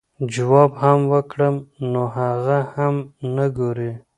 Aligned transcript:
جواب 0.33 0.71
هم 0.83 0.99
وکړم 1.11 1.55
نو 1.91 2.01
هغه 2.17 2.59
هم 2.73 2.95
نۀ 3.35 3.45
ګوري- 3.57 3.91